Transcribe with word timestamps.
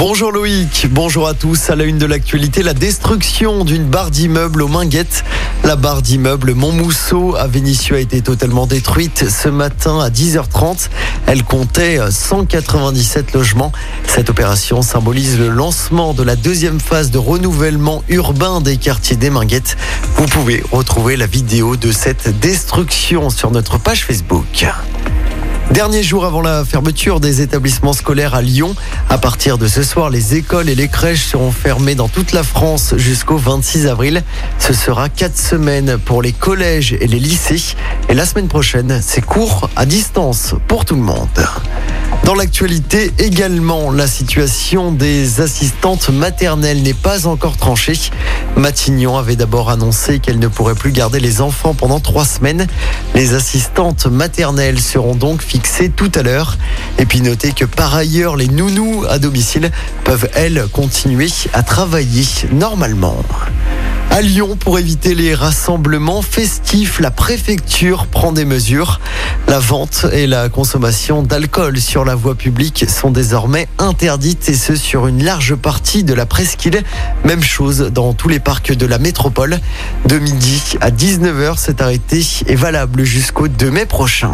Bonjour 0.00 0.32
Loïc, 0.32 0.86
bonjour 0.90 1.28
à 1.28 1.34
tous. 1.34 1.68
À 1.68 1.76
la 1.76 1.84
une 1.84 1.98
de 1.98 2.06
l'actualité, 2.06 2.62
la 2.62 2.72
destruction 2.72 3.66
d'une 3.66 3.84
barre 3.84 4.10
d'immeuble 4.10 4.62
aux 4.62 4.68
Minguettes. 4.68 5.24
La 5.62 5.76
barre 5.76 6.00
d'immeuble 6.00 6.54
Montmousseau 6.54 7.36
à 7.36 7.46
Vénissieux 7.46 7.96
a 7.96 7.98
été 7.98 8.22
totalement 8.22 8.66
détruite 8.66 9.28
ce 9.28 9.50
matin 9.50 10.00
à 10.00 10.08
10h30. 10.08 10.88
Elle 11.26 11.44
comptait 11.44 11.98
197 12.10 13.34
logements. 13.34 13.72
Cette 14.06 14.30
opération 14.30 14.80
symbolise 14.80 15.38
le 15.38 15.50
lancement 15.50 16.14
de 16.14 16.22
la 16.22 16.34
deuxième 16.34 16.80
phase 16.80 17.10
de 17.10 17.18
renouvellement 17.18 18.02
urbain 18.08 18.62
des 18.62 18.78
quartiers 18.78 19.16
des 19.16 19.28
Minguettes. 19.28 19.76
Vous 20.16 20.24
pouvez 20.24 20.64
retrouver 20.72 21.18
la 21.18 21.26
vidéo 21.26 21.76
de 21.76 21.92
cette 21.92 22.40
destruction 22.40 23.28
sur 23.28 23.50
notre 23.50 23.76
page 23.76 24.06
Facebook. 24.06 24.66
Dernier 25.80 26.02
jour 26.02 26.26
avant 26.26 26.42
la 26.42 26.62
fermeture 26.62 27.20
des 27.20 27.40
établissements 27.40 27.94
scolaires 27.94 28.34
à 28.34 28.42
Lyon. 28.42 28.74
À 29.08 29.16
partir 29.16 29.56
de 29.56 29.66
ce 29.66 29.82
soir, 29.82 30.10
les 30.10 30.34
écoles 30.34 30.68
et 30.68 30.74
les 30.74 30.88
crèches 30.88 31.24
seront 31.24 31.52
fermées 31.52 31.94
dans 31.94 32.08
toute 32.08 32.32
la 32.32 32.42
France 32.42 32.92
jusqu'au 32.98 33.38
26 33.38 33.86
avril. 33.86 34.22
Ce 34.58 34.74
sera 34.74 35.08
quatre 35.08 35.38
semaines 35.38 35.96
pour 35.96 36.20
les 36.20 36.32
collèges 36.32 36.92
et 36.92 37.06
les 37.06 37.18
lycées. 37.18 37.74
Et 38.10 38.14
la 38.14 38.26
semaine 38.26 38.48
prochaine, 38.48 39.00
c'est 39.02 39.24
cours 39.24 39.70
à 39.74 39.86
distance 39.86 40.54
pour 40.68 40.84
tout 40.84 40.96
le 40.96 41.00
monde. 41.00 41.28
Dans 42.24 42.34
l'actualité 42.34 43.12
également, 43.18 43.90
la 43.90 44.06
situation 44.06 44.92
des 44.92 45.40
assistantes 45.40 46.10
maternelles 46.10 46.82
n'est 46.82 46.94
pas 46.94 47.26
encore 47.26 47.56
tranchée. 47.56 47.98
Matignon 48.56 49.16
avait 49.16 49.36
d'abord 49.36 49.70
annoncé 49.70 50.20
qu'elle 50.20 50.38
ne 50.38 50.48
pourrait 50.48 50.74
plus 50.74 50.92
garder 50.92 51.18
les 51.18 51.40
enfants 51.40 51.74
pendant 51.74 51.98
trois 51.98 52.24
semaines. 52.24 52.66
Les 53.14 53.34
assistantes 53.34 54.06
maternelles 54.06 54.80
seront 54.80 55.14
donc 55.14 55.42
fixées 55.42 55.88
tout 55.88 56.12
à 56.14 56.22
l'heure. 56.22 56.56
Et 56.98 57.06
puis 57.06 57.20
notez 57.20 57.52
que 57.52 57.64
par 57.64 57.94
ailleurs, 57.94 58.36
les 58.36 58.48
nounous 58.48 59.04
à 59.08 59.18
domicile 59.18 59.70
peuvent, 60.04 60.28
elles, 60.34 60.66
continuer 60.72 61.28
à 61.52 61.62
travailler 61.62 62.26
normalement. 62.52 63.16
À 64.12 64.22
Lyon, 64.22 64.56
pour 64.56 64.80
éviter 64.80 65.14
les 65.14 65.36
rassemblements 65.36 66.20
festifs, 66.20 66.98
la 66.98 67.12
préfecture 67.12 68.08
prend 68.08 68.32
des 68.32 68.44
mesures. 68.44 69.00
La 69.46 69.60
vente 69.60 70.04
et 70.12 70.26
la 70.26 70.48
consommation 70.48 71.22
d'alcool 71.22 71.80
sur 71.80 72.04
la 72.04 72.16
voie 72.16 72.34
publique 72.34 72.86
sont 72.88 73.12
désormais 73.12 73.68
interdites 73.78 74.48
et 74.48 74.54
ce 74.54 74.74
sur 74.74 75.06
une 75.06 75.22
large 75.22 75.54
partie 75.54 76.02
de 76.02 76.12
la 76.12 76.26
presqu'île. 76.26 76.82
Même 77.24 77.42
chose 77.42 77.92
dans 77.94 78.12
tous 78.12 78.28
les 78.28 78.40
parcs 78.40 78.72
de 78.72 78.84
la 78.84 78.98
métropole. 78.98 79.60
De 80.06 80.18
midi 80.18 80.76
à 80.80 80.90
19h, 80.90 81.56
cet 81.56 81.80
arrêté 81.80 82.26
est 82.48 82.56
valable 82.56 83.04
jusqu'au 83.04 83.46
2 83.46 83.70
mai 83.70 83.86
prochain. 83.86 84.32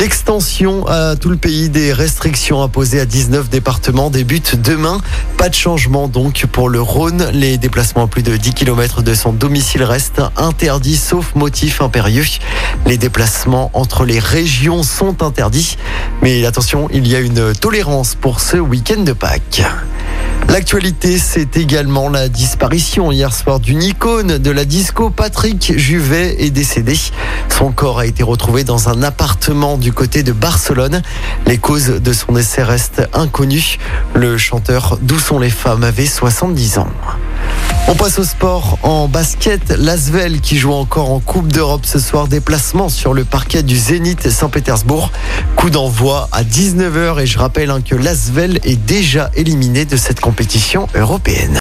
L'extension 0.00 0.86
à 0.86 1.14
tout 1.14 1.28
le 1.28 1.36
pays 1.36 1.68
des 1.68 1.92
restrictions 1.92 2.62
imposées 2.62 3.00
à 3.00 3.04
19 3.04 3.50
départements 3.50 4.08
débute 4.08 4.56
demain. 4.58 4.98
Pas 5.36 5.50
de 5.50 5.54
changement 5.54 6.08
donc 6.08 6.46
pour 6.50 6.70
le 6.70 6.80
Rhône. 6.80 7.28
Les 7.34 7.58
déplacements 7.58 8.04
à 8.04 8.06
plus 8.06 8.22
de 8.22 8.34
10 8.34 8.54
km 8.54 9.02
de 9.02 9.12
son 9.12 9.34
domicile 9.34 9.82
restent 9.82 10.22
interdits 10.38 10.96
sauf 10.96 11.34
motif 11.34 11.82
impérieux. 11.82 12.24
Les 12.86 12.96
déplacements 12.96 13.70
entre 13.74 14.06
les 14.06 14.20
régions 14.20 14.82
sont 14.84 15.22
interdits. 15.22 15.76
Mais 16.22 16.46
attention, 16.46 16.88
il 16.94 17.06
y 17.06 17.14
a 17.14 17.20
une 17.20 17.52
tolérance 17.52 18.14
pour 18.14 18.40
ce 18.40 18.56
week-end 18.56 19.02
de 19.02 19.12
Pâques. 19.12 19.62
L'actualité, 20.48 21.18
c'est 21.18 21.56
également 21.56 22.08
la 22.08 22.28
disparition 22.28 23.12
hier 23.12 23.32
soir 23.32 23.60
d'une 23.60 23.82
icône 23.82 24.38
de 24.38 24.50
la 24.50 24.64
disco. 24.64 25.10
Patrick 25.10 25.76
Juvet 25.76 26.42
est 26.42 26.50
décédé. 26.50 26.98
Son 27.48 27.72
corps 27.72 28.00
a 28.00 28.06
été 28.06 28.22
retrouvé 28.22 28.64
dans 28.64 28.88
un 28.88 29.02
appartement 29.02 29.78
du 29.78 29.92
côté 29.92 30.22
de 30.22 30.32
Barcelone. 30.32 31.02
Les 31.46 31.58
causes 31.58 32.00
de 32.00 32.12
son 32.12 32.32
décès 32.32 32.62
restent 32.62 33.08
inconnues. 33.12 33.78
Le 34.14 34.38
chanteur 34.38 34.98
D'où 35.02 35.18
sont 35.18 35.38
les 35.38 35.50
femmes 35.50 35.84
avait 35.84 36.06
70 36.06 36.78
ans. 36.78 36.88
On 37.88 37.94
passe 37.94 38.18
au 38.18 38.24
sport 38.24 38.78
en 38.82 39.08
basket. 39.08 39.70
L'Asvel 39.70 40.40
qui 40.40 40.56
joue 40.56 40.72
encore 40.72 41.10
en 41.10 41.20
Coupe 41.20 41.48
d'Europe 41.48 41.84
ce 41.84 41.98
soir. 41.98 42.28
Déplacement 42.28 42.88
sur 42.88 43.14
le 43.14 43.24
parquet 43.24 43.62
du 43.62 43.76
Zénith 43.76 44.28
Saint-Pétersbourg. 44.28 45.10
Coup 45.56 45.70
d'envoi 45.70 46.28
à 46.32 46.44
19h 46.44 47.20
et 47.20 47.26
je 47.26 47.38
rappelle 47.38 47.70
hein, 47.70 47.80
que 47.80 47.94
l'Asvel 47.94 48.60
est 48.64 48.76
déjà 48.76 49.30
éliminé 49.34 49.84
de 49.84 49.96
cette 49.96 50.20
compétition 50.20 50.86
européenne. 50.94 51.60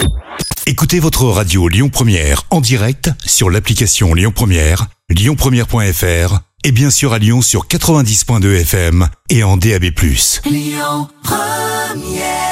Écoutez 0.66 1.00
votre 1.00 1.26
radio 1.26 1.68
Lyon 1.68 1.90
Première 1.90 2.44
en 2.52 2.62
direct 2.62 3.10
sur 3.26 3.50
l'application 3.50 4.14
Lyon 4.14 4.32
Première, 4.34 4.86
lyonpremière.fr 5.10 6.40
et 6.64 6.72
bien 6.72 6.92
sûr 6.92 7.14
à 7.14 7.20
Lyon 7.20 7.42
sur 7.42 7.66
90.2 7.68 8.62
FM 8.62 9.08
et 9.30 9.44
en 9.44 9.58
DAB+. 9.58 9.86
Lyon 10.46 11.08
Première 11.24 12.49